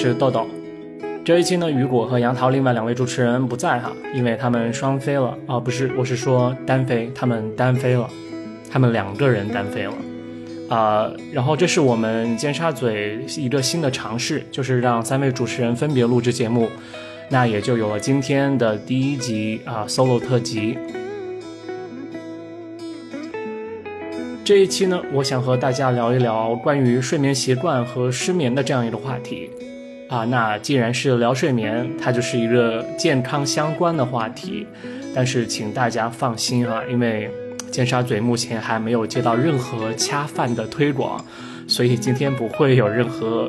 [0.00, 0.46] 是豆豆。
[1.22, 8.08] 这一期呢，雨果和杨桃另外两位主持人不在哈，因为他们双飞了啊，不是，我是说单飞，他们单飞了，
[8.70, 9.92] 他们两个人单飞了
[10.74, 11.12] 啊。
[11.30, 16.70] 然后这是我们尖沙咀一个新的尝试，就是让三位主持人分别录制节目，
[17.28, 20.78] 那也就有了今天的第一集啊 solo 特辑。
[24.42, 29.50] 这一期呢，我想和大家聊一聊关于睡眠习惯和失眠的这样一个话题，
[30.10, 34.66] 啊，那既然是聊睡眠，它就是一个健康相关的话题。
[35.14, 37.30] 但是请大家放心啊，因为
[37.70, 41.24] 尖沙咀目前还没有接到任何恰饭的推广，
[41.68, 43.48] 所以今天不会有任何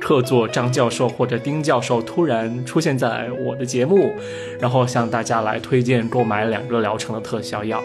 [0.00, 4.12] 客座张教授或者丁教授突然出现在我的节目，
[4.60, 7.82] 然后向大家来推荐购买两个疗程的特效药。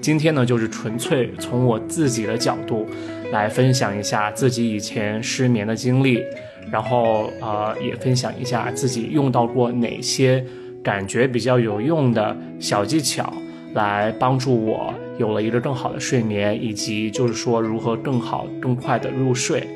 [0.00, 2.88] 今天呢，就是纯粹从我自己的角度
[3.30, 6.24] 来分享一下自己以前失眠的经历，
[6.70, 10.44] 然后呃，也分享一下自己用到过哪些
[10.82, 13.32] 感觉比较有用的小技巧，
[13.74, 19.66] 来帮助我有了一个更好的睡眠，以及就是说如何更好、更快的入睡。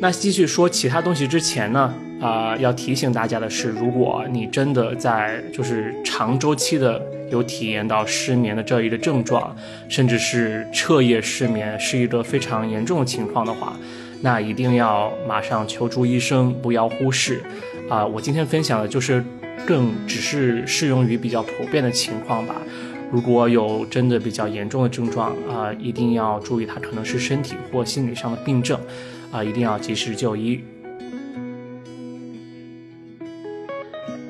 [0.00, 9.54] 那继续说其他东西之前呢，啊，要提醒大家的是，如果你真的在就是长周期的有体验到失眠的这一个症状，
[9.88, 13.76] 甚至是彻夜失眠是一个非常严重的情况的话，
[14.22, 17.42] 那一定要马上求助医生，不要忽视。
[17.90, 19.22] 啊，我今天分享的就是
[19.66, 22.54] 更只是适用于比较普遍的情况吧。
[23.10, 28.80] 如果有真的比较严重的症状啊，一定要注意，它可能是身体或心理上的病症。
[29.32, 30.62] 啊，一定要及时就医。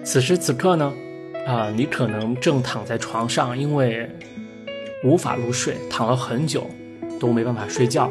[0.04, 0.92] 此时此刻呢，
[1.46, 4.08] 啊，你可能正躺在床上，因为
[5.04, 6.66] 无法入睡，躺了很久
[7.20, 8.11] 都没办法睡觉，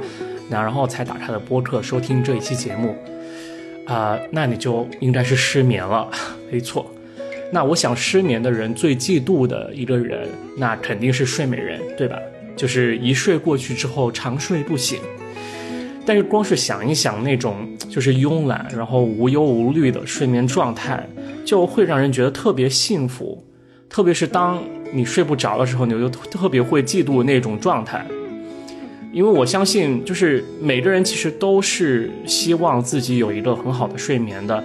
[0.60, 2.96] 然后才打开了播客收听这一期节目，
[3.86, 6.10] 啊，那你就应该是失眠了，
[6.52, 6.90] 没错。
[7.52, 12.18] 那我想失眠的人最嫉妒的一个人，那肯定是睡美人，对吧？
[12.56, 15.00] 就是一睡过去之后长睡不醒。
[16.06, 21.08] 但是光是想一想那种就是慵懒，然后无忧无虑的睡眠状态，
[21.46, 23.46] 就会让人觉得特别幸福。
[23.90, 24.64] 特别是当
[24.94, 28.06] 你睡不着的时候，你就特别会嫉妒那种状态。
[29.12, 34.56] 因为我相信，就是每个人其实都是希望自己有一个很好的睡眠的，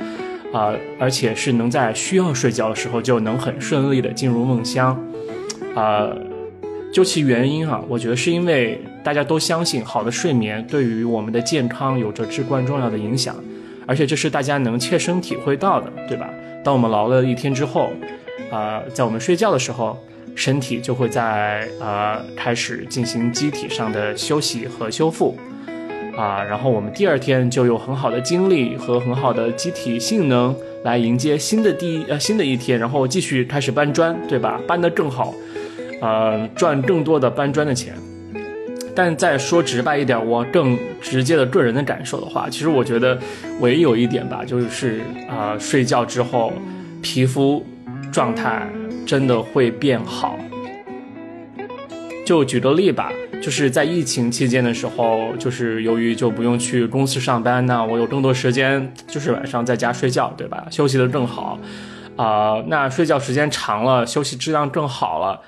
[0.52, 4.98] 啊，而且是能在需要睡觉的时候就能很顺利的进入梦乡，
[5.74, 6.08] 啊。
[6.92, 13.36] 究其原因啊，我觉得是因为大家都相信好的睡眠对于我们的健康有着至关重要的影响，
[13.84, 16.30] 而且这是大家能切身体会到的，对吧？
[16.64, 17.90] 当我们劳了一天之后，
[18.50, 19.98] 啊，在我们睡觉的时候，
[20.34, 25.36] 身体就会在呃开始进行机体上的休息和修复，
[26.16, 30.54] 啊，然后我们第二天就有很好的精力和很好的机体性能
[30.84, 34.60] 来迎接新的第一呃新的一天，然后继续开始搬砖，对吧？
[34.66, 35.34] 搬得更好。
[35.98, 37.94] 呃，赚更多的搬砖的钱，
[38.94, 43.18] 但再说直白一点，我更直接的个人的感受的话，其实我觉得
[43.60, 46.52] 唯有一点吧，就是啊，睡觉之后
[47.00, 47.64] 皮肤
[48.12, 48.68] 状态
[49.06, 50.36] 真的会变好。
[52.26, 60.66] 就举个例吧，就是在疫情期间的时候，就是由于就不用去公司上班那我有更多时间，就是晚上在家睡觉，对吧？
[60.68, 61.56] 休息的更好，
[62.16, 65.40] 啊，那睡觉时间长了，休息质量更好了。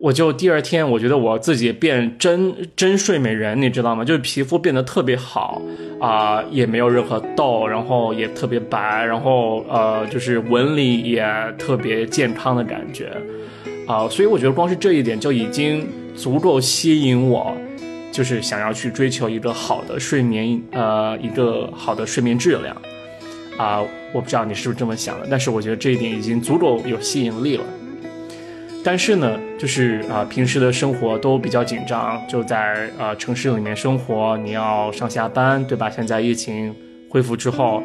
[0.00, 4.02] 我就第二天，我觉得我自己变真真睡美人，你知道吗？
[4.02, 5.60] 就是皮肤变得特别好
[6.00, 11.22] 啊，也没有任何痘，然后也特别白，然后呃，就是纹理也
[11.58, 13.12] 特别健康的感觉
[13.86, 17.54] 啊，所以我觉得光是这一点就已经足够吸引我，
[18.10, 22.74] 就是想要去追求一个好的睡眠，呃，一个好的睡眠质量
[23.58, 23.82] 啊。
[24.14, 27.64] 我不知道你是不是这么想的，但是我觉得这一点已经足够有吸引力了。
[28.82, 35.90] 但是呢，就是啊，平时的生活都比较紧张，就在呃城市里面生活，你要上下班，对吧？
[35.90, 36.74] 现在疫情
[37.08, 37.82] 恢复之后，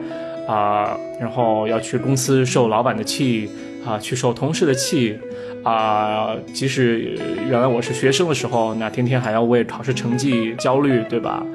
[0.47, 3.49] 啊，然后要去公司受老板的气，
[3.85, 5.19] 啊，去受同事的气，
[5.63, 7.19] 啊，即使
[7.49, 11.45] 原来我是学生的时候，那天天还要为考试成绩焦虑，对吧？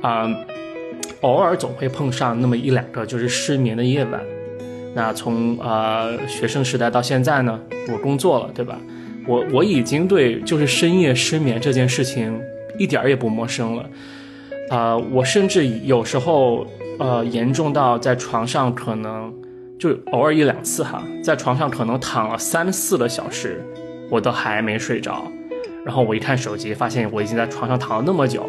[0.00, 0.32] 啊，
[1.22, 4.20] 偶尔总会碰上那么一两个就是失眠的夜晚。
[4.96, 7.60] 那从呃学生时代到现在呢，
[7.92, 8.80] 我工作了，对吧？
[9.28, 12.40] 我我已经对就是深夜失眠这件事情
[12.78, 13.90] 一点儿也不陌生了，
[14.70, 16.66] 啊，我甚至有时候
[16.98, 19.30] 呃严重到在床上可能
[19.78, 23.62] 就偶尔一两次哈，在床上可能躺了三四个小时，
[24.10, 25.30] 我都还没睡着，
[25.84, 28.48] 然后我一看手机，发现我已经在床上躺了那么久，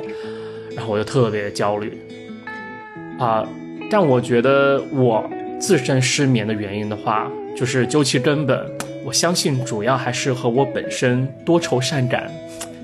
[0.74, 1.98] 然后我就特别焦虑，
[3.20, 3.46] 啊。
[3.90, 8.70] 但我觉得我自身失眠的原因的话，就是究其根本，
[9.04, 12.32] 我相信主要还是和我本身多愁善感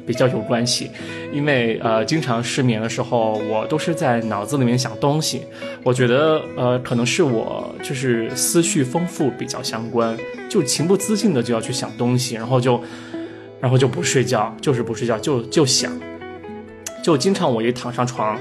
[0.06, 0.90] 比较有关系。
[1.32, 5.42] 因为呃，经常失眠的时候，我都是在脑子里面想东西。
[5.84, 10.18] 我觉得呃，可能是我就是思绪丰富比较相关，
[10.50, 12.82] 就情不自禁的就要去想东西，然后就
[13.60, 15.92] 然后就不睡觉，就是不睡觉，就就想，
[17.04, 18.38] 就经常我一躺上床。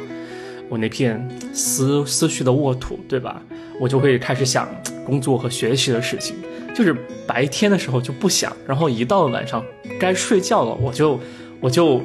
[0.73, 1.23] 我那片
[1.53, 3.43] 思思绪的沃土，对吧？
[3.79, 4.67] 我就会开始想
[5.05, 6.35] 工作和学习的事情，
[6.75, 6.97] 就是
[7.27, 9.63] 白天的时候就不想，然后一到了晚上
[10.01, 11.21] 该睡觉了，我就
[11.61, 12.01] 我就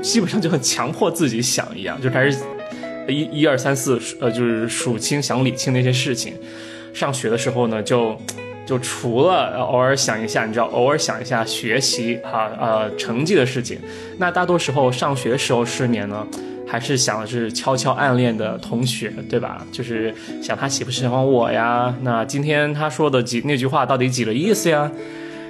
[0.00, 2.38] 基本上就很强迫自己想一样，就开始
[3.08, 6.34] 一一二三四，呃，就是数清想理清那些事情。
[6.92, 8.16] 上学的时候呢，就
[8.64, 13.80] 就除了偶尔想一下，你知道，偶尔想一下学习啊呃成绩的事情，
[14.18, 16.24] 那大多时候上学时候失眠呢。
[16.74, 19.64] 还是想的是悄悄暗恋的同学，对吧？
[19.70, 20.12] 就是
[20.42, 21.94] 想他喜不喜欢我呀？
[22.02, 24.90] 那今天他说的几那句话到底几个意思呀？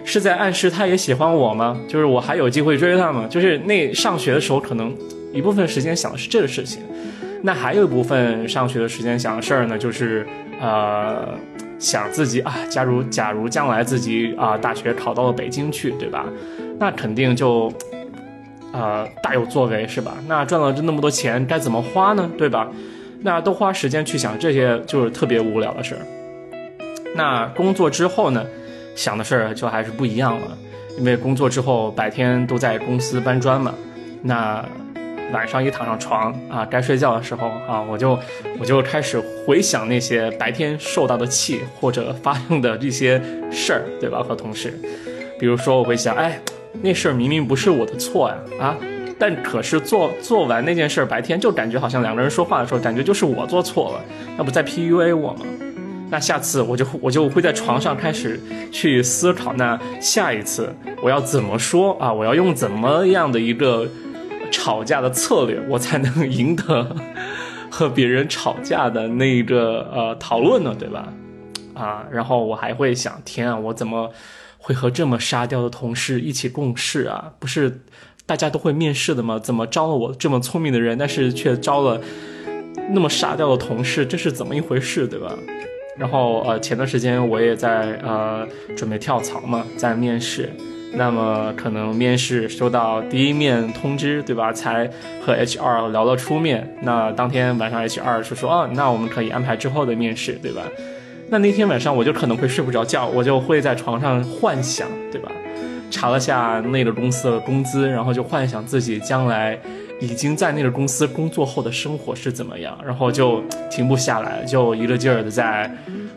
[0.05, 1.81] 是在暗示他也喜欢我吗？
[1.89, 3.27] 就是我还有机会追他吗？
[3.31, 4.95] 就是那上学的时候，可能
[5.33, 6.83] 一部分时间想的是这个事情，
[7.41, 10.27] 那还有一部分上学的时间想的事儿呢，就是
[10.61, 11.27] 呃，
[11.79, 16.27] 想自己啊，假如假如将来自己啊大学考到了北京去，对吧？
[16.79, 17.73] 那肯定就。
[18.75, 20.17] 呃，大有作为是吧？
[20.27, 22.29] 那赚了这那么多钱该怎么花呢？
[22.37, 22.69] 对吧？
[23.23, 26.01] 那都花时间去想这些，就是特别无聊的事儿。
[27.15, 28.45] 那工作之后呢，
[28.97, 30.59] 想的事儿就还是不一样了。
[30.99, 33.73] 因为工作之后白天都在公司搬砖嘛，
[34.23, 34.65] 那
[35.33, 38.19] 晚上一躺上床啊，该睡觉的时候啊，我就
[38.59, 43.23] 我就开始回想那些白天受到的气或者发生的这些
[43.53, 44.21] 事儿，对吧？
[44.21, 44.77] 和同事，
[45.39, 46.41] 比如说我会想，哎。
[46.83, 48.77] 那事儿明明不是我的错呀，啊！
[49.19, 54.05] 但可是做做完那件事儿，白天就感觉好像两个人说话的时候，感觉就是我做错了，
[54.37, 55.47] 那不在 PUA 我吗？
[56.11, 58.39] 那下次我就我就会在床上开始
[58.71, 62.13] 去思考，那下一次我要怎么说啊？
[62.13, 63.89] 我要用怎么样的一个
[64.51, 66.95] 吵架的策略，我才能赢得
[67.71, 70.75] 和别人吵架的那个呃讨论呢？
[70.79, 71.09] 对吧？
[71.73, 74.11] 啊，然后我还会想，天啊，我怎么？
[74.65, 77.31] 会和这么沙雕的同事一起共事啊？
[77.39, 77.83] 不是
[78.25, 79.39] 大家都会面试的吗？
[79.39, 82.01] 怎么招了我这么聪明的人，但是却招了
[82.91, 84.07] 那么沙雕的同事？
[84.07, 85.37] 这是怎么一回事，对吧？
[85.99, 90.51] 然后呃，前段时间我也在呃准备跳槽嘛，在面试，
[90.95, 94.51] 那么可能面试收到第一面通知，对吧？
[94.51, 94.91] 才
[95.21, 100.63] 和 HR 聊了出面，那当天晚上 HR 就说，哦，那我们可以安排之后的面试，对吧？
[101.29, 105.31] 那那天晚上我就可能会睡不着觉，我就会在床上幻想，对吧？
[105.91, 109.59] 查了下那个公司的工资，然后就幻想自己将来
[110.01, 113.41] 已经在那个公司工作后的生活是怎么样，然后就
[113.71, 115.71] 停不下来，就一个劲儿的在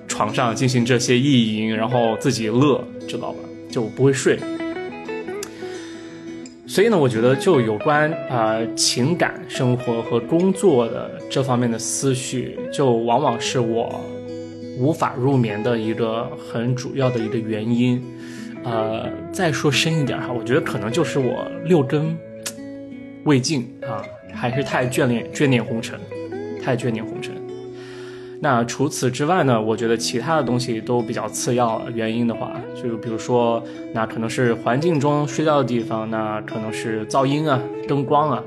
[0.08, 3.40] 床上进行这些意淫，然后自己乐，知道吧？
[3.70, 4.40] 就不会睡。
[6.66, 14.02] 所以呢，我觉得就有关啊情感生活和工作的这方面的思绪，就往往是我。
[14.80, 18.04] 无法入眠的一个很主要的一个原因，
[18.64, 22.18] 呃，再说深一点哈，我觉得可能就是我六根
[23.26, 24.04] 未尽啊，
[24.34, 26.00] 还是太眷恋眷恋红尘，
[26.64, 27.34] 太眷恋红尘。
[28.40, 31.82] 那除此之外呢，我觉得其他的东西都比较次要。
[31.96, 38.44] 原因的话，就比如说，那可能是环境中睡觉的地方，那可能是噪音啊、灯光啊，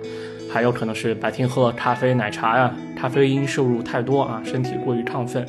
[0.49, 5.45] 还有可能是白天喝咖啡、奶茶呀，咖啡因摄入太多啊，身体过于亢奋。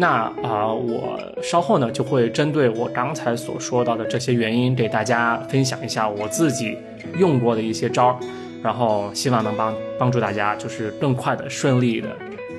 [0.00, 6.78] 那啊，我稍后呢就会针对我刚才所说到的这些原因，给大家分享一下我自己
[7.18, 8.16] 用过的一些招儿，
[8.62, 12.16] 然后希望能帮帮助大家，就是更快的、顺利的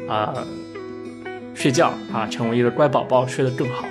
[0.09, 0.45] 啊
[1.53, 3.85] 睡觉啊，成为一个乖宝宝，睡得更好。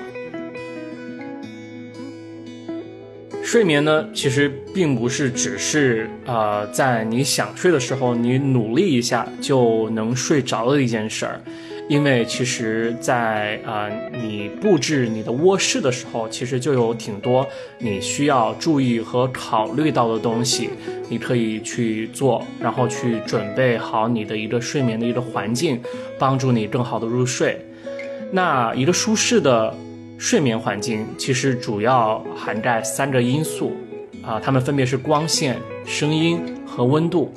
[3.42, 11.40] 睡眠呢，其实并不是只是啊，在你想睡的时候，你努力一下就能睡着的一件事儿。
[11.88, 17.46] 因为其实，在啊，你布置你的卧室的时候，其实就有挺多
[17.78, 20.68] 你需要注意和考虑到的东西，
[21.08, 25.80] 你可以去做，然后去准备好你的一个睡眠的一个环境，
[26.18, 27.58] 帮助你更好的入睡。
[28.30, 29.74] 那一个舒适的
[30.18, 33.72] 睡眠环境，其实主要涵盖三个因素，
[34.22, 37.32] 啊，它们分别是光线、声音和温度。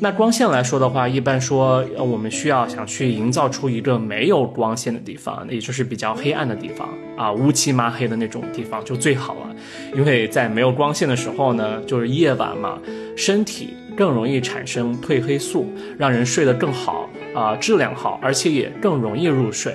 [0.00, 9.56] 那光线来说的话，一般说，我们需要想去营造出一个没有光线的地方，也就是比较黑暗的地方啊，乌漆麻黑的那种地方就最好了。
[9.94, 12.78] 因为在没有光线的时候呢，就是夜晚嘛，
[13.16, 19.72] 身体更容易产生褪黑素，让人睡得更好啊，质量好，而且也更容易入睡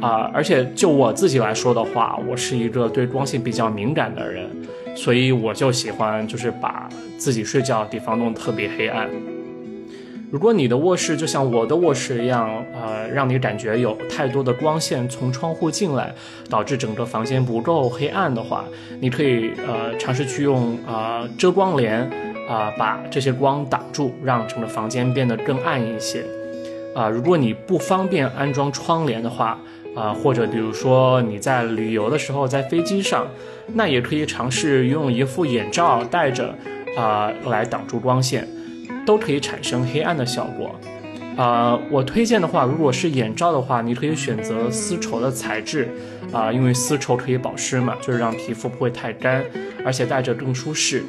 [0.00, 0.30] 啊。
[0.32, 4.50] 而且就我自己来说的话，我是一个对光线比较敏感的人，
[4.96, 9.08] 所以我就喜欢就是把自己睡觉的地方弄得特别黑暗。
[10.30, 16.14] 如果你的卧室就像我的卧室一样，呃，让你感觉有太多的光线从窗户进来，
[16.50, 18.64] 导致整个房间不够黑暗的话，
[19.00, 22.02] 你可以呃尝试去用啊遮光帘
[22.46, 26.22] 啊把这些光挡住，让整个房间变得更暗一些。
[26.94, 29.58] 啊，如果你不方便安装窗帘的话，
[29.96, 33.26] 啊或者比如说你在旅游的时候在飞机上，
[33.72, 36.54] 那也可以尝试用一副眼罩戴着
[36.98, 38.46] 啊来挡住光线。
[39.08, 40.78] 都可以产生黑暗的效果，
[41.42, 45.88] 啊，我推荐的话，如果是眼罩的话，你可以选择丝绸的材质，
[46.30, 49.42] 啊，因为丝绸可以保湿嘛，就是让皮肤不会太干，
[49.82, 51.02] 而且戴着更舒适。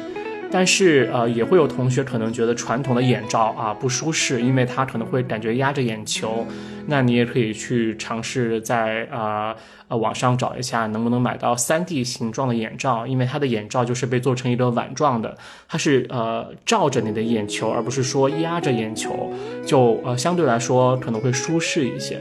[0.52, 6.46] 但是，呃，也会有同学可能觉得传统的眼罩啊不舒适，因为它可能会感觉压着眼球。
[6.88, 9.56] 那你也可以去尝试在啊
[9.90, 15.38] 呃网上找一下，能不能买到 3D 形状的眼罩，因为它的眼罩就是被做成一个碗状的，
[15.68, 19.32] 它是呃罩着你的眼球，而不是说压着眼球，
[19.64, 22.20] 就呃相对来说可能会舒适一些。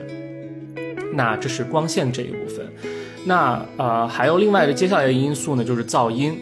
[1.15, 2.67] 那这是光线这一部分。
[3.25, 6.39] 那呃还有另外一个接下来的因素呢，就是噪音。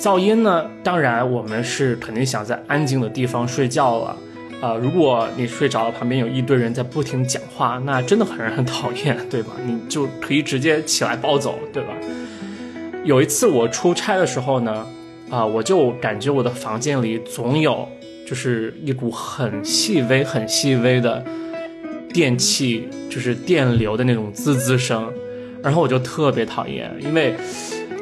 [0.00, 0.64] 噪音呢？
[0.82, 4.16] 当然，我们是肯定想在安静的地方睡觉了。
[4.62, 9.52] 呃，如果你睡着了，旁边有一堆人在不停讲话，那真的很让人讨厌， 对吧？
[9.66, 11.92] 你就可以直接起来暴走，对吧？
[13.04, 14.86] 有一次我出差的时候呢，
[15.28, 17.86] 啊，我就感觉我的房间里总有
[18.26, 21.22] 就是一股很细微、很细微的
[22.10, 25.12] 电器，就是电流的那种滋滋声，
[25.62, 27.34] 然后我就特别讨厌，因为。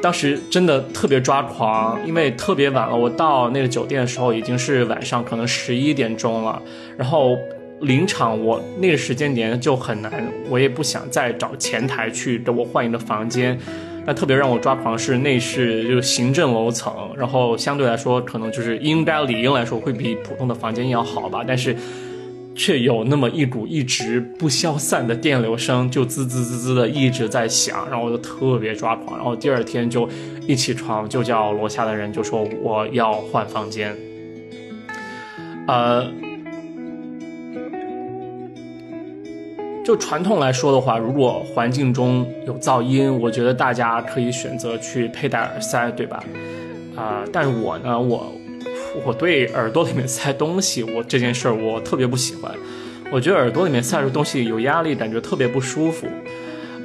[0.01, 2.95] 当时真的特别抓狂，因为特别晚了。
[2.95, 6.61] 我到那个酒店的时候已经是晚上，可能十一点钟了。
[6.97, 7.37] 然后
[7.81, 10.11] 临场，我那个时间点就很难，
[10.49, 13.59] 我也不想再找前台去给我换一个房间。
[14.05, 21.75] 那特别让我抓狂是那是就是行政楼层，然后相对来说可能就是应该理应来说会比普通的房间要好吧，但是。
[22.55, 29.15] 却有那么一股一直不消散的电流声，就滋滋滋滋的一直在响，然后我就特别抓狂。
[29.15, 30.09] 然后第二天就
[30.45, 33.95] 一起床就叫楼下的人就说我要换房间。
[35.67, 36.11] 呃，
[39.85, 46.23] 就传统来说的话，如果环境中有噪音，我觉得大家可以选择去佩戴耳塞，对吧？
[46.95, 48.33] 啊，但是我呢，我。
[49.05, 52.51] 我对耳朵里面塞东西，我这件事儿我特别不喜欢。
[53.11, 56.07] 我觉得耳朵里面塞着东西有压力，感觉特别不舒服。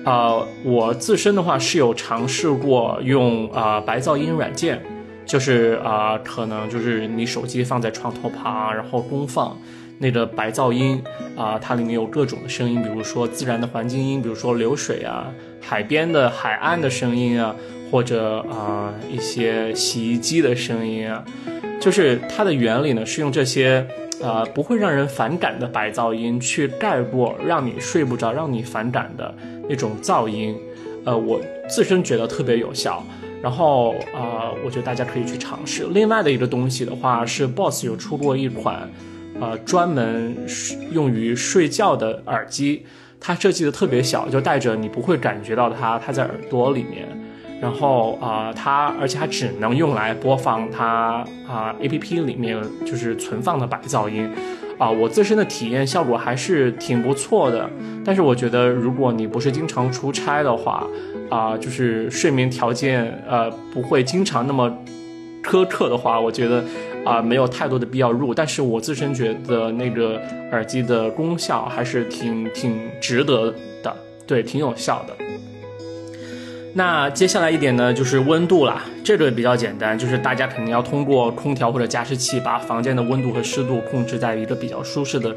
[0.05, 4.81] 啊，我自身的话是有尝试过用啊白噪音软件，
[5.25, 9.59] 就是啊可能就是你手机放在床头旁，然后公放
[9.99, 11.03] 那个白噪音
[11.37, 17.57] 啊，它里面有各种的声音，比如说自然的环境音，比如说流水啊、海边的海岸的声音啊，
[17.95, 21.25] 或者啊一些洗衣机的声音啊。
[21.81, 23.87] 就是它的原理呢，是用这些，
[24.21, 29.33] 呃，不会让人反感的白噪音去盖过让你睡不着、让你反感的
[29.69, 30.57] 那种噪音，
[31.05, 33.01] 呃，我自身觉得特别有效。
[33.41, 35.87] 然后，呃，我觉得大家可以去尝试。
[35.91, 38.91] 另外的一个东西的话，是 BOSS 有出过一款，
[39.41, 40.35] 呃，专门
[40.91, 42.85] 用于睡觉的耳机，
[43.21, 47.07] 它设计的特别小，就戴着你不会感觉到它，它在耳朵里面。
[47.65, 54.31] 然后啊，它而且它只能用来播放它啊 A P P 里面就是存放的白噪音，
[54.77, 57.71] 啊，我自身的体验效果还是挺不错的。
[58.05, 60.87] 但是我觉得，如果你不是经常出差的话，
[61.31, 64.71] 啊，就是睡眠条件呃不会经常那么
[65.43, 66.63] 苛刻的话，我觉得
[67.03, 68.35] 啊没有太多的必要入。
[68.35, 70.21] 但是我自身觉得那个
[70.53, 73.51] 耳机的功效还是挺挺值得
[73.83, 75.17] 的，对，挺有效的。
[76.77, 78.83] 那接下来一点呢，就是温度啦。
[79.05, 85.35] 这个比较简单，就是大家肯定要通过空调或者加湿器把房间的温度和湿度控制在一个比较舒适的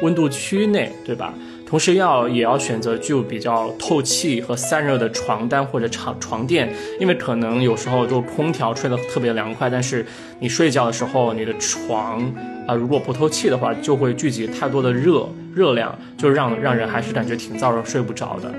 [0.00, 1.34] 温度区内，对吧？
[1.66, 10.06] 同时要也要选择具有比较透气和散热的床单或者床床垫，因为可能有时候就空调吹得特别凉快，但是
[10.38, 12.22] 你睡觉的时候你的床
[12.66, 18.50] 啊如果不透气的话，就会聚集太多的热热量，就让让人还是感觉挺燥热，睡不着的。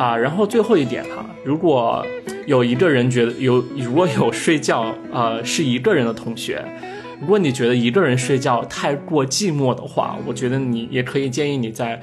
[0.00, 2.02] 啊，然后最后一点哈，如果
[2.46, 6.64] 有一个人觉得有，如果有睡觉呃是一个人的同学，
[7.20, 12.00] 如果你觉得一个人睡觉太过寂寞的话，我觉得你也可以建议你在，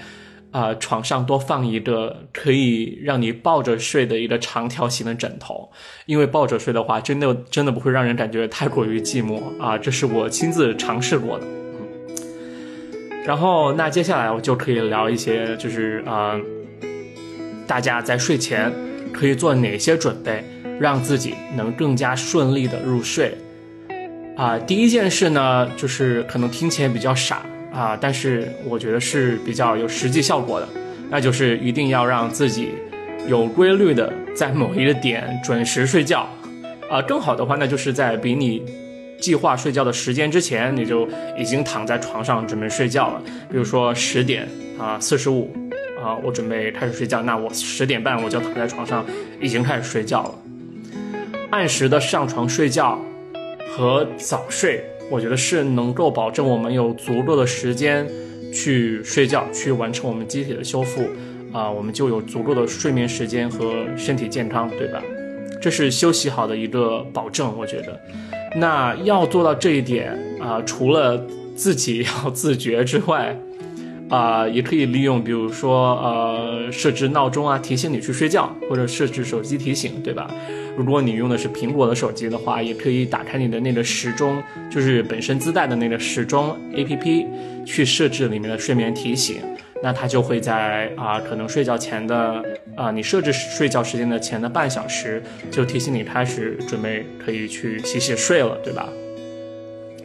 [0.52, 5.72] 啊，床上多放一个可以让你抱着睡的一个长条形的枕头，
[6.06, 11.46] 因为抱着睡的话，真的真的不会让人感觉太过于寂寞啊，这是我亲自尝试过的。
[11.48, 16.40] 嗯，然后那接下来我就可以聊一些，就是啊，
[17.68, 18.74] 大家在睡前
[19.14, 20.44] 可以做哪些准备，
[20.80, 23.38] 让自己能更加顺利的入睡。
[24.36, 27.42] 啊，第一件事呢，就是可能听起来比较傻。
[27.74, 30.68] 啊，但是我觉得是比较有实际效果的，
[31.12, 32.70] 那就是一定要让自己
[33.28, 36.28] 有规律的在某一个点准时睡觉，
[36.90, 38.64] 啊，更好的话，那就是在比你
[39.20, 41.08] 计划睡觉的时间之前，你就
[41.38, 43.22] 已经躺在床上准备睡觉了。
[43.52, 44.48] 比如说十点
[44.80, 45.54] 啊四十五
[46.02, 49.06] 啊，我准备开始睡觉，那我十点半我就躺在床上
[49.42, 50.36] 已经开始睡觉了。
[51.50, 53.00] 按时的上床睡觉
[53.72, 54.84] 和早睡。
[55.10, 58.06] 我觉得是能够保证我们有足够的时间
[58.54, 61.08] 去睡觉，去完成我们机体的修复，
[61.54, 65.02] 啊，我们就有足够的睡眠时间和身体健康，对吧？
[65.62, 67.98] 这是休息好的一个保证，我觉得。
[68.58, 70.12] 那要做到这一点
[70.42, 71.26] 啊，除了
[71.56, 73.34] 自己要自觉之外，
[74.10, 80.30] 啊，也可以利用，比如说呃，设置闹钟啊，提醒你去睡觉，或者设置手机提醒，对吧？
[80.78, 87.26] 如果你用的是苹果的手机的话，也可以打开你的那个时钟，就是本身自带的那个时钟 APP，
[87.66, 89.38] 去设置里面的睡眠提醒。
[89.84, 92.44] 那它就会在啊，可能睡觉前的
[92.76, 95.22] 啊，你设置睡觉时间的前的半小时，
[95.52, 98.90] 就提醒你开始准备可以去洗洗睡了，对吧？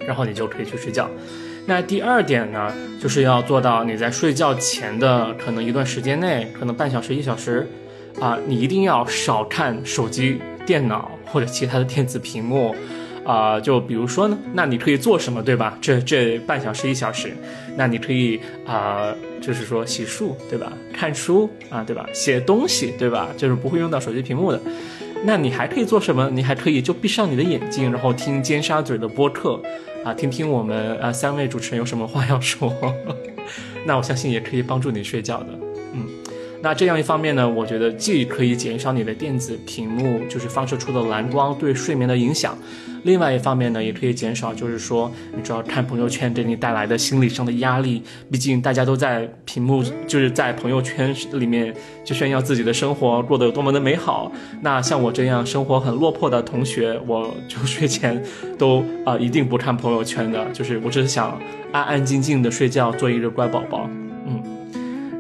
[0.07, 1.09] 然后你就可以去睡觉。
[1.67, 7.69] 那第二点呢，就是要做到你在睡觉前的可能一段时间内，可能半小时一小时，
[8.21, 10.41] 啊，你一定要少看手机。
[10.65, 12.73] 电脑或者其他的电子屏幕，
[13.25, 15.77] 啊，就比如说呢，那你可以做什么，对吧？
[15.83, 17.33] 这这半小时一小时，
[17.77, 20.73] 那你可以啊，就是说洗漱，对吧？
[20.93, 22.07] 看书啊，对吧？
[22.13, 23.31] 写东西，对吧？
[23.37, 24.61] 就是不会用到手机屏幕的。
[25.25, 26.31] 那你还可以做什么？
[26.31, 29.61] 你还可以就闭上你的眼睛，然后听尖沙咀的播客，
[30.05, 32.73] 啊，听听我们啊三位主持人有什么话要说。
[33.87, 35.59] 那我相信也可以帮助你睡觉的，
[36.63, 42.57] 那这样一方面呢，我觉得既可以减少你的电子屏幕就是放射出的蓝光对睡眠的影响，
[43.03, 48.01] 另外一方面呢，也可以减少就是说你主要看朋友圈给你带来的心理上的压力。
[48.31, 54.31] 毕竟大家都在屏幕就是在朋友圈里面就炫耀自己的生活过得有多么的美好。
[54.61, 58.23] 那像我这样生活很落魄的同学，我就睡前
[58.57, 61.37] 都啊一定不看朋友圈的，就是我只是想
[61.73, 63.91] 安安静静的睡觉，做一个乖宝宝。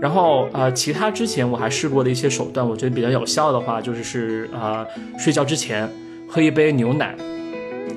[0.02, 4.84] 然后呃，其他之前我还试过的一些手段，我觉得比较有效的话，就是是呃，
[5.16, 5.88] 睡觉之前
[6.28, 7.14] 喝一杯牛奶。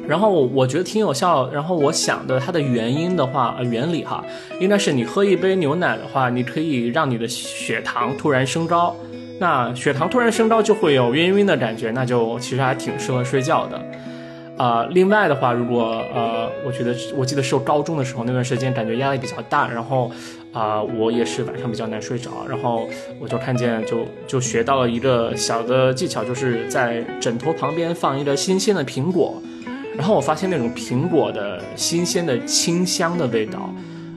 [0.07, 1.49] 然后我觉得挺有效。
[1.51, 4.23] 然后我想的它的原因的话，呃，原理哈，
[4.61, 8.95] 应该是你喝一杯牛奶的话，你可以让你的血糖突然升高。
[9.39, 13.83] 那血糖突然升高就会有晕晕的感觉，那就其实还挺适合睡觉的。
[14.57, 20.09] 啊，另外的话，如果呃，我觉得我记得是我高中的时候那段时间感觉压力比较大，然后
[20.53, 22.87] 啊，我也是晚上比较难睡着，然后
[23.19, 29.41] 我就看见就就学到了一个小的技巧，就是在枕头旁边放一个新鲜的苹果，
[29.97, 33.69] 然后我发现那种苹果的新鲜的清香的味道，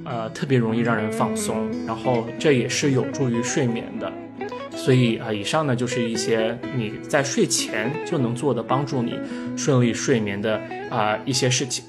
[0.05, 4.12] 呃，特别容易让人放松，然后这也是有助于睡眠的。
[4.78, 9.12] 所以啊，以上呢就是一些你在睡前就能做的帮助你
[9.56, 11.84] 顺利睡眠的啊一些事情。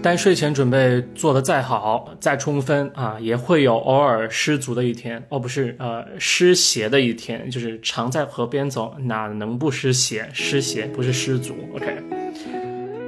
[0.00, 5.20] 但睡前准备做的再好、再充分啊，也会有偶尔失足的一天。
[5.28, 10.28] 哦，不是，呃，失鞋的一天，就是常在河边走，哪能不湿鞋？
[10.32, 11.96] 失鞋不是失足，OK，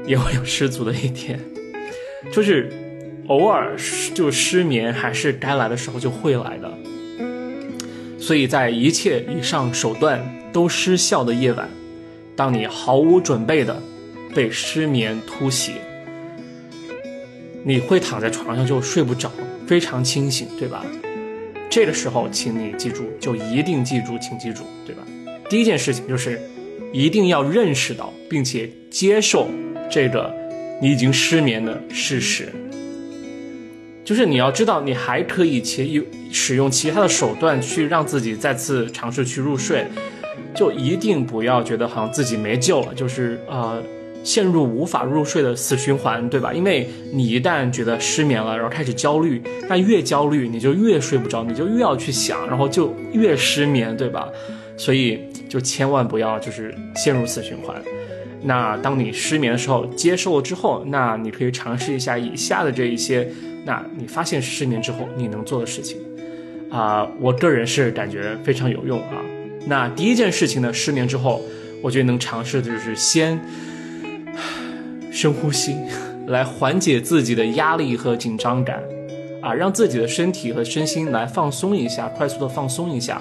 [0.04, 1.38] 也会有失足的一天，
[2.32, 2.68] 就是
[3.28, 3.76] 偶尔
[4.12, 6.68] 就失眠，还是该来的时候就会来的。
[8.30, 11.68] 所以在一切以上手段都失效的夜晚，
[12.36, 13.82] 当你毫无准备的
[14.32, 15.72] 被失眠突袭，
[17.64, 19.32] 你会躺在床上就睡不着，
[19.66, 20.86] 非常清醒，对吧？
[21.68, 25.02] 这个时候，请你记住，就一定记住，请记住，对吧？
[25.48, 26.40] 第一件事情就是，
[26.92, 29.48] 一定要认识到并且接受
[29.90, 30.32] 这个
[30.80, 32.52] 你已经失眠的事实。
[34.10, 39.86] 就是你要知道，你还可以其有使用其他的手段去让自己再次尝试去入睡，
[40.52, 43.80] 就一定不要觉得好像自己没救了，就是呃
[44.24, 46.52] 陷入无法入睡的死循环，对吧？
[46.52, 54.28] 因为你一旦觉得失眠了，然后开始焦虑，那越焦虑你就越睡不着，你就越要去想，然后就越失眠，对吧？
[54.76, 57.80] 所以就千万不要就是陷入死循环。
[58.42, 63.28] 那当你失眠的时候，接受了之后，那你可以尝试一下以下的这一些。
[63.64, 65.98] 那你发现失眠之后你能做的事情，
[66.70, 69.22] 啊，我个人是感觉非常有用啊。
[69.66, 71.42] 那第一件事情呢，失眠之后，
[71.82, 73.38] 我觉得能尝试的就是先
[75.12, 75.76] 深呼吸，
[76.28, 78.82] 来缓解自己的压力和紧张感，
[79.42, 83.20] 啊，让自己的身体和身心来放松一下，快速的放松一下，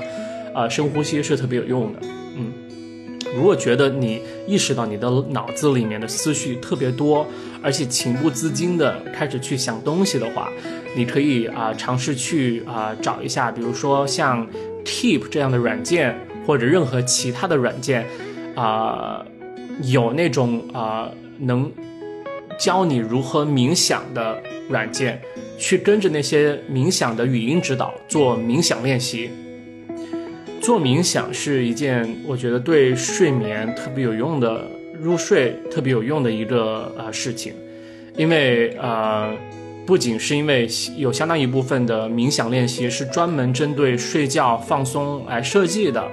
[0.54, 2.00] 啊，深呼吸是特别有用的。
[2.38, 2.54] 嗯，
[3.36, 7.28] 如果觉得你意识到你的脑子里面的思绪特别多，
[7.62, 10.50] 而且情不自禁的开始去想东西的话，
[10.96, 14.48] 你可以啊尝试去啊找一下，比如说像
[14.86, 16.16] Keep 这样的软件。
[16.48, 18.08] 或者任何其他的软件，
[18.56, 19.24] 啊，
[19.84, 21.72] 有那种啊能
[22.58, 25.22] 教你如何冥想的软件，
[25.60, 29.30] 去跟着那些冥想的语音指导做冥想练习。
[30.60, 34.66] 做冥想是一件我觉得对睡眠特别有用的、
[35.02, 37.54] 入睡特别有用的一个啊事情，
[38.18, 39.32] 因为啊，
[39.86, 46.06] 不仅是因为有相当一部分的冥想练习是专门针对睡觉放松来设计的。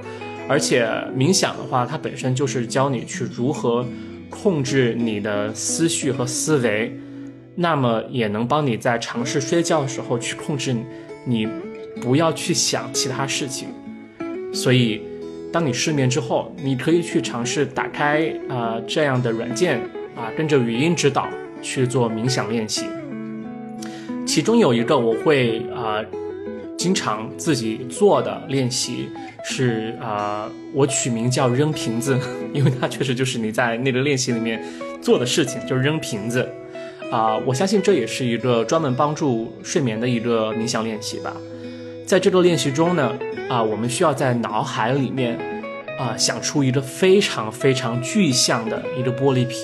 [0.48, 3.84] 而且冥想的话，它本身就是教你去如何
[4.30, 6.96] 控制你的思绪和思维，
[7.56, 10.72] 那么也能帮你在尝试睡觉的时候去控制
[11.24, 11.48] 你，
[12.00, 13.68] 不要去想其他事情。
[14.52, 15.02] 所以，
[15.56, 19.80] 当你失眠之后，你可以去尝试打开啊这样的软件
[20.14, 21.26] 啊，跟着语音指导
[21.62, 22.84] 去做冥想练习。
[24.26, 26.04] 其中有一个我会啊。
[26.76, 29.08] 经常自己做的练习
[29.42, 32.18] 是啊，我取名叫扔瓶子，
[32.52, 34.62] 因为它确实就是你在那个练习里面
[35.00, 36.46] 做的事情，就是扔瓶子
[37.10, 37.38] 啊。
[37.46, 41.34] 我相信这也是一个专门帮助睡眠的一个冥想练习吧。
[42.04, 45.38] 在这个练习中呢，啊，我们需要在脑海里面
[45.98, 49.58] 啊想出一个非常非常具象的一个玻璃瓶，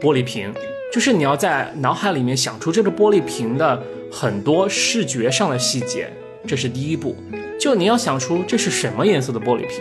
[0.00, 0.52] 玻璃瓶
[0.92, 3.82] 就是你要在脑海里面想出这个玻璃瓶的。
[4.12, 6.08] 很多视觉上的细节，
[6.46, 7.16] 这是第一步。
[7.58, 9.80] 就你要想出这是什么颜色的玻璃瓶，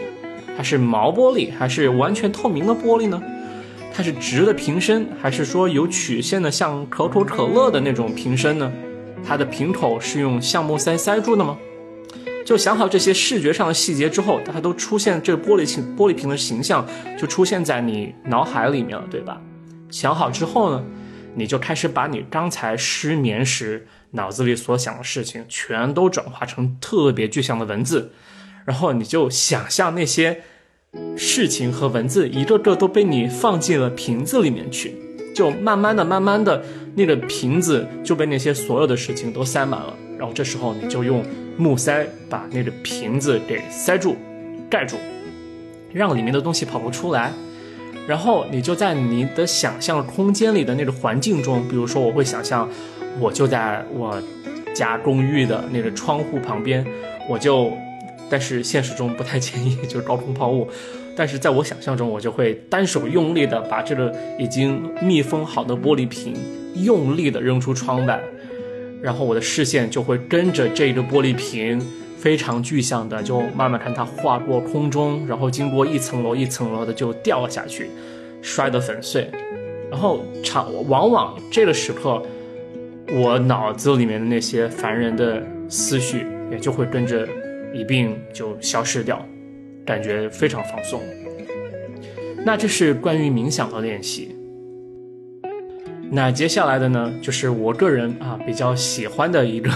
[0.58, 3.22] 它是毛玻璃还是完全透明的玻璃呢？
[3.94, 8.72] 它是直的瓶身还是说有曲线的像可口可乐的那种瓶身呢？
[9.24, 11.56] 它的瓶口是用橡木塞塞住的吗？
[12.46, 16.86] 就想好这些视觉上的细节之后，它都出现这个玻璃形玻璃瓶的形象
[17.18, 19.42] 就出现在你脑海里面了，对吧？
[19.90, 20.84] 想好之后呢，
[21.36, 23.88] 你就开始把你刚才失眠时。
[24.16, 28.12] 脑子里所想的事情全都转化成特别具象的文字，
[28.64, 30.44] 然后你就想象那些
[31.18, 34.96] 事情和文字一个个都被你放进了瓶子里面去，
[35.34, 39.98] 就慢慢的、慢慢的，那个瓶子就被那些所有的事情都塞满了。
[40.20, 41.26] 然后这时候你就用
[41.58, 44.16] 木塞把那个瓶子给塞住、
[44.70, 44.98] 盖住，
[45.94, 47.32] 让里面的东西跑不出来。
[48.08, 52.70] 然后你就在你的想象空间里的那个环境中，比如说我会想象。
[53.20, 54.20] 我就在我
[54.74, 56.84] 家公寓的那个窗户旁边，
[57.30, 57.72] 我就，
[58.28, 60.68] 但是现实中不太建议就是高空抛物，
[61.16, 66.34] 但是在我想象中，我就会单手用力的把这个已经密封好的玻璃瓶
[66.74, 68.20] 用力的扔出窗外，
[69.04, 71.78] 然后我的视线就会跟着这个玻璃瓶
[72.18, 77.90] 非常具象的就慢慢看它划过空中，然后经过一层楼一层楼的就掉了下去，
[78.42, 79.30] 摔得粉碎，
[79.92, 82.24] 然后常往往这个时刻。
[83.16, 87.28] 我脑子里面的那些烦人的思绪也就会跟着
[87.74, 89.24] 一并就消失掉，
[89.86, 91.02] 感觉非常放松。
[92.46, 94.34] 那这是关于冥想的练习。
[96.16, 99.72] 那接下来的呢，就是我个人啊比较喜欢的一个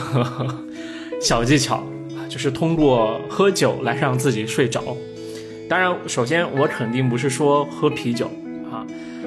[1.19, 1.83] 小技巧，
[2.29, 4.95] 就是通过喝酒来让自己睡着。
[5.67, 8.27] 当然，首先我肯定不是说喝啤酒
[8.71, 8.85] 啊，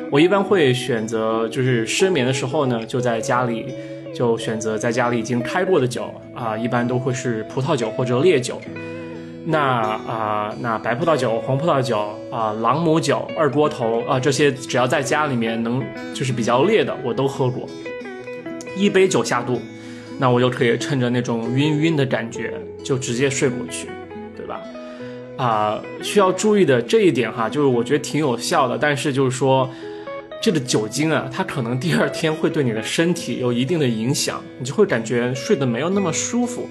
[0.09, 3.67] 我一般会选择就是失眠的时候呢，就在家里。
[4.13, 8.61] 就选择在家里已经开过的酒啊，一般都会是葡萄酒或者烈酒。
[9.45, 11.99] 那啊，那白葡萄酒、红葡萄酒
[12.31, 15.83] 啊、朗姆酒、二锅头啊，这些只要在家里面能
[16.15, 17.69] 就是比较烈的，我都喝过。
[18.77, 19.61] 一杯酒下肚，
[20.19, 23.89] 那我就可以趁着那种晕晕的感觉，就直接睡过去，
[24.37, 24.61] 对吧？
[25.37, 29.69] 啊，需要注意的这一点哈，就是我觉得挺有效的，但是就是说。
[30.43, 36.67] 这个酒精啊，它可能第二天会对你的身体有一定的影响，你就会感觉睡得没有那么舒服。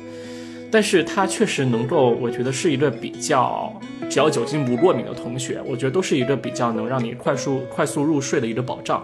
[0.71, 3.73] 但是它确实能够，我觉得是一个比较，
[4.09, 9.03] 只要酒精不过敏的同学，我觉得都是一个比较能让你快速快速入睡的一个保障。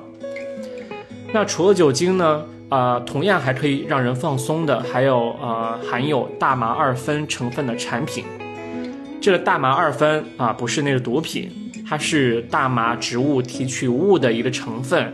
[1.34, 8.23] 那除了酒精呢，啊，同样还可以让人放松的，还有呃含有大麻二酚成分的产品。
[9.19, 11.51] 这个大麻二酚啊，不是那个毒品。
[11.88, 15.13] 它是大麻植物提取物的一个成分，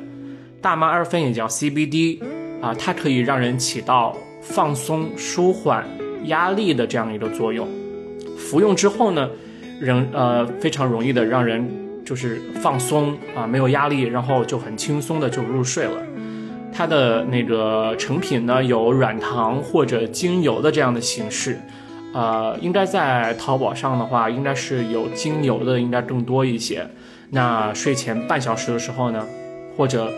[0.61, 2.23] 大麻二酚也叫 CBD，
[2.61, 5.85] 啊，它可以让人起到放松、舒缓
[6.25, 7.67] 压力的这样一个作用。
[8.37, 9.29] 服用之后呢，
[9.79, 11.67] 人呃非常容易的让人
[12.05, 15.93] 就是放松啊，没有压力，然后就很轻松的就入睡了。
[16.73, 21.59] 它的那个成品呢，有软糖或者精油的这样的形式，
[22.13, 26.87] 呃，应该在淘宝上的话，应该是有精油的，应该更多一些。
[27.29, 29.25] 那睡前半小时的时候呢，
[29.77, 30.11] 或者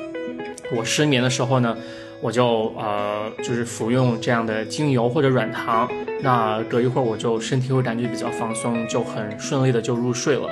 [0.76, 1.76] 我失眠的时候呢，
[2.24, 10.50] 我就呃就是服用这样的精油或者软糖，那隔一会儿我就身体会感觉比较放松，就很顺利的就入睡了，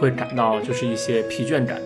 [0.00, 1.80] 会感到就是一些疲倦感。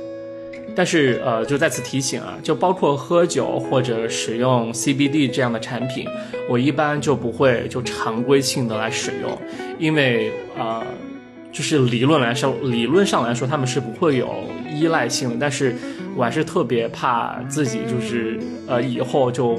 [0.74, 6.06] 但是，呃，就再次提醒啊，就包括喝酒或者使用 CBD 这样的产品，
[6.50, 9.38] 我一般就不会就常规性的来使用，
[9.78, 10.82] 因为，呃，
[11.50, 14.28] 就是理论来说，理论上来说，他们是不会有
[14.70, 15.36] 依赖性的。
[15.38, 15.74] 但是
[16.16, 19.58] 我还是特别怕自己就是，呃，以后就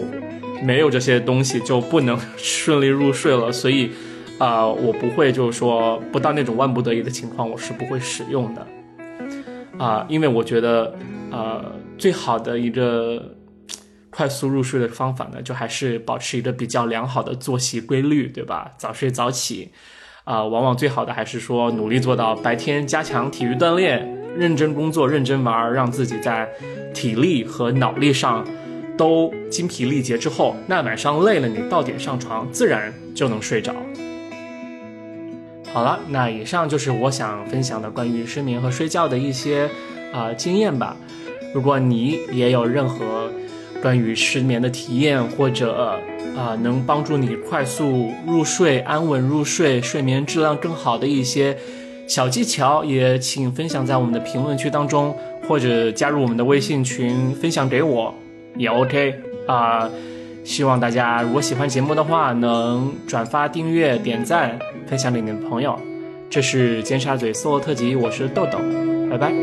[0.63, 3.51] 没有这些东西就不能 顺利入睡了。
[3.51, 3.91] 所以，
[4.39, 8.67] 啊，我不会就是说不到那种万不得已的情况，我是不会使用的。
[9.77, 10.95] 啊，因为我觉得，
[11.29, 13.35] 呃，最好的一个
[14.09, 18.71] 快速入睡的方法呢，就还是保持一个比较良好的作息规律，对吧？
[18.79, 19.69] 早睡早起，
[20.27, 24.05] 啊，往往最好的还是说努力做到白天加强体育锻炼，
[24.37, 26.45] 认真工作，认真玩，让自己在
[26.93, 28.45] 体力和脑力上
[28.97, 33.73] 都精疲力竭之后，那晚上累了，你到点上床，自然就能睡着。
[35.71, 39.69] 好了，那以上就是我想分享的关于失眠和睡觉的一些
[40.11, 40.97] 啊经验吧。
[41.53, 43.31] 如果你也有任何
[43.81, 45.97] 关于失眠的体验，或者
[46.38, 51.58] 啊能帮助你快速入睡、安稳入睡、睡眠质量更好的一些
[52.08, 58.13] 小技巧，也请分享在我们的评论区当中，或者加入我们的微信群分享给我
[58.56, 59.15] 也 OK
[59.47, 59.89] 啊。
[60.43, 65.78] 希望大家如果喜欢节目的话，能转发、订阅、点赞、分享给你的朋友。
[66.30, 68.60] 这是尖沙咀搜罗特辑，我是豆豆，
[69.10, 69.34] 拜拜。